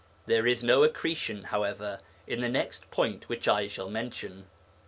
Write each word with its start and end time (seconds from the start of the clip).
There 0.25 0.47
is 0.47 0.63
no 0.63 0.81
accretion, 0.83 1.43
however, 1.43 1.99
in 2.25 2.41
the 2.41 2.49
next 2.49 2.89
point 2.89 3.29
which 3.29 3.47
I 3.47 3.67
shall 3.67 3.91
mention. 3.91 4.47